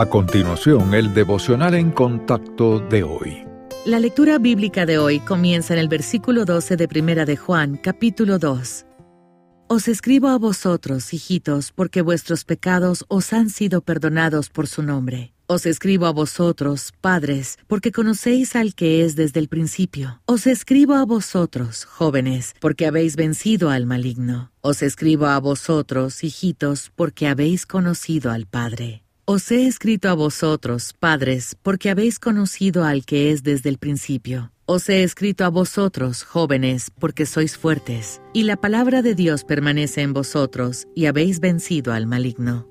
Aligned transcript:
A 0.00 0.06
continuación, 0.06 0.94
el 0.94 1.12
devocional 1.12 1.74
en 1.74 1.90
contacto 1.90 2.80
de 2.80 3.02
hoy. 3.02 3.44
La 3.84 4.00
lectura 4.00 4.38
bíblica 4.38 4.86
de 4.86 4.96
hoy 4.96 5.20
comienza 5.20 5.74
en 5.74 5.78
el 5.78 5.88
versículo 5.88 6.46
12 6.46 6.78
de 6.78 6.88
Primera 6.88 7.26
de 7.26 7.36
Juan, 7.36 7.76
capítulo 7.76 8.38
2. 8.38 8.86
Os 9.68 9.88
escribo 9.88 10.28
a 10.28 10.38
vosotros, 10.38 11.12
hijitos, 11.12 11.70
porque 11.72 12.00
vuestros 12.00 12.46
pecados 12.46 13.04
os 13.08 13.34
han 13.34 13.50
sido 13.50 13.82
perdonados 13.82 14.48
por 14.48 14.68
su 14.68 14.82
nombre. 14.82 15.34
Os 15.48 15.66
escribo 15.66 16.06
a 16.06 16.12
vosotros, 16.12 16.94
padres, 17.02 17.58
porque 17.66 17.92
conocéis 17.92 18.56
al 18.56 18.74
que 18.74 19.04
es 19.04 19.16
desde 19.16 19.38
el 19.38 19.48
principio. 19.48 20.22
Os 20.24 20.46
escribo 20.46 20.94
a 20.94 21.04
vosotros, 21.04 21.84
jóvenes, 21.84 22.54
porque 22.58 22.86
habéis 22.86 23.16
vencido 23.16 23.68
al 23.68 23.84
maligno. 23.84 24.50
Os 24.62 24.80
escribo 24.80 25.26
a 25.26 25.38
vosotros, 25.40 26.24
hijitos, 26.24 26.90
porque 26.96 27.28
habéis 27.28 27.66
conocido 27.66 28.30
al 28.30 28.46
Padre. 28.46 29.02
Os 29.32 29.48
he 29.52 29.68
escrito 29.68 30.08
a 30.08 30.14
vosotros, 30.14 30.92
padres, 30.98 31.56
porque 31.62 31.88
habéis 31.88 32.18
conocido 32.18 32.82
al 32.82 33.04
que 33.04 33.30
es 33.30 33.44
desde 33.44 33.68
el 33.68 33.78
principio. 33.78 34.50
Os 34.66 34.88
he 34.88 35.04
escrito 35.04 35.44
a 35.44 35.48
vosotros, 35.50 36.24
jóvenes, 36.24 36.90
porque 36.98 37.26
sois 37.26 37.56
fuertes, 37.56 38.20
y 38.34 38.42
la 38.42 38.56
palabra 38.56 39.02
de 39.02 39.14
Dios 39.14 39.44
permanece 39.44 40.02
en 40.02 40.14
vosotros, 40.14 40.88
y 40.96 41.06
habéis 41.06 41.38
vencido 41.38 41.92
al 41.92 42.08
maligno. 42.08 42.69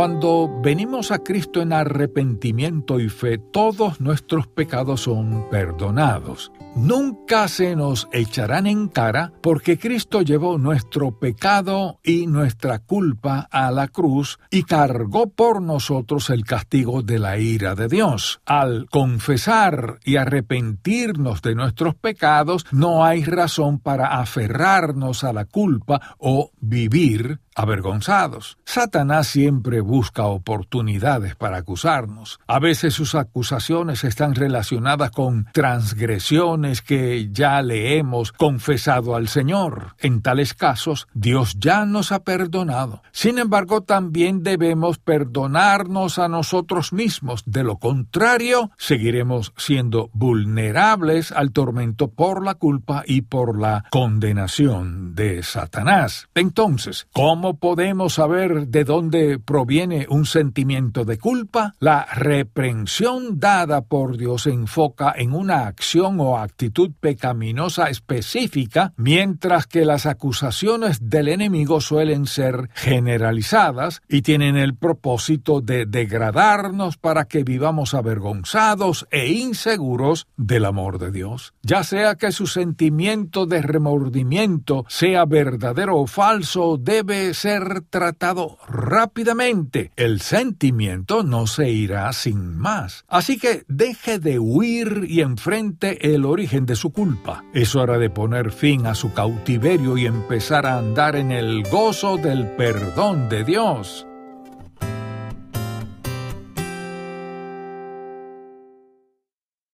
Cuando 0.00 0.48
venimos 0.62 1.10
a 1.10 1.18
Cristo 1.18 1.60
en 1.60 1.74
arrepentimiento 1.74 2.98
y 3.00 3.10
fe, 3.10 3.36
todos 3.36 4.00
nuestros 4.00 4.46
pecados 4.46 5.02
son 5.02 5.50
perdonados. 5.50 6.50
Nunca 6.74 7.48
se 7.48 7.76
nos 7.76 8.08
echarán 8.12 8.66
en 8.66 8.88
cara 8.88 9.32
porque 9.42 9.76
Cristo 9.76 10.22
llevó 10.22 10.56
nuestro 10.56 11.18
pecado 11.18 11.98
y 12.02 12.26
nuestra 12.28 12.78
culpa 12.78 13.46
a 13.50 13.70
la 13.72 13.88
cruz 13.88 14.38
y 14.50 14.62
cargó 14.62 15.28
por 15.28 15.60
nosotros 15.60 16.30
el 16.30 16.44
castigo 16.44 17.02
de 17.02 17.18
la 17.18 17.38
ira 17.38 17.74
de 17.74 17.88
Dios. 17.88 18.40
Al 18.46 18.86
confesar 18.88 19.98
y 20.04 20.16
arrepentirnos 20.16 21.42
de 21.42 21.56
nuestros 21.56 21.96
pecados, 21.96 22.64
no 22.70 23.04
hay 23.04 23.24
razón 23.24 23.80
para 23.80 24.18
aferrarnos 24.20 25.24
a 25.24 25.32
la 25.32 25.44
culpa 25.44 26.16
o 26.18 26.52
vivir 26.60 27.40
avergonzados. 27.56 28.58
Satanás 28.64 29.26
siempre 29.26 29.80
busca 29.90 30.24
oportunidades 30.26 31.34
para 31.34 31.58
acusarnos. 31.58 32.38
A 32.46 32.60
veces 32.60 32.94
sus 32.94 33.16
acusaciones 33.16 34.04
están 34.04 34.36
relacionadas 34.36 35.10
con 35.10 35.46
transgresiones 35.52 36.80
que 36.80 37.28
ya 37.32 37.60
le 37.60 37.98
hemos 37.98 38.30
confesado 38.30 39.16
al 39.16 39.26
Señor. 39.26 39.96
En 39.98 40.22
tales 40.22 40.54
casos, 40.54 41.08
Dios 41.12 41.56
ya 41.58 41.86
nos 41.86 42.12
ha 42.12 42.20
perdonado. 42.20 43.02
Sin 43.10 43.38
embargo, 43.38 43.82
también 43.82 44.44
debemos 44.44 44.98
perdonarnos 44.98 46.20
a 46.20 46.28
nosotros 46.28 46.92
mismos. 46.92 47.42
De 47.44 47.64
lo 47.64 47.78
contrario, 47.78 48.70
seguiremos 48.78 49.52
siendo 49.56 50.08
vulnerables 50.12 51.32
al 51.32 51.50
tormento 51.50 52.12
por 52.12 52.44
la 52.44 52.54
culpa 52.54 53.02
y 53.04 53.22
por 53.22 53.60
la 53.60 53.84
condenación 53.90 55.16
de 55.16 55.42
Satanás. 55.42 56.28
Entonces, 56.36 57.08
¿cómo 57.12 57.56
podemos 57.58 58.14
saber 58.14 58.68
de 58.68 58.84
dónde 58.84 59.40
proviene 59.40 59.69
un 60.08 60.26
sentimiento 60.26 61.04
de 61.04 61.16
culpa? 61.16 61.74
La 61.78 62.04
reprensión 62.04 63.38
dada 63.38 63.82
por 63.82 64.16
Dios 64.16 64.42
se 64.42 64.50
enfoca 64.50 65.14
en 65.16 65.32
una 65.32 65.68
acción 65.68 66.18
o 66.18 66.38
actitud 66.38 66.90
pecaminosa 66.98 67.88
específica, 67.88 68.92
mientras 68.96 69.68
que 69.68 69.84
las 69.84 70.06
acusaciones 70.06 71.08
del 71.08 71.28
enemigo 71.28 71.80
suelen 71.80 72.26
ser 72.26 72.68
generalizadas 72.74 74.02
y 74.08 74.22
tienen 74.22 74.56
el 74.56 74.74
propósito 74.74 75.60
de 75.60 75.86
degradarnos 75.86 76.96
para 76.96 77.26
que 77.26 77.44
vivamos 77.44 77.94
avergonzados 77.94 79.06
e 79.12 79.28
inseguros 79.28 80.26
del 80.36 80.64
amor 80.64 80.98
de 80.98 81.12
Dios. 81.12 81.54
Ya 81.62 81.84
sea 81.84 82.16
que 82.16 82.32
su 82.32 82.48
sentimiento 82.48 83.46
de 83.46 83.62
remordimiento 83.62 84.84
sea 84.88 85.26
verdadero 85.26 85.96
o 85.96 86.08
falso, 86.08 86.76
debe 86.76 87.34
ser 87.34 87.82
tratado 87.82 88.58
rápidamente. 88.66 89.59
El 89.96 90.20
sentimiento 90.20 91.22
no 91.22 91.46
se 91.46 91.70
irá 91.70 92.12
sin 92.12 92.56
más. 92.56 93.04
Así 93.08 93.38
que 93.38 93.64
deje 93.68 94.18
de 94.18 94.38
huir 94.38 95.06
y 95.08 95.20
enfrente 95.20 96.14
el 96.14 96.24
origen 96.24 96.66
de 96.66 96.76
su 96.76 96.92
culpa. 96.92 97.44
Es 97.52 97.74
hora 97.74 97.98
de 97.98 98.10
poner 98.10 98.52
fin 98.52 98.86
a 98.86 98.94
su 98.94 99.12
cautiverio 99.12 99.96
y 99.96 100.06
empezar 100.06 100.66
a 100.66 100.78
andar 100.78 101.16
en 101.16 101.32
el 101.32 101.62
gozo 101.64 102.16
del 102.16 102.46
perdón 102.56 103.28
de 103.28 103.44
Dios. 103.44 104.06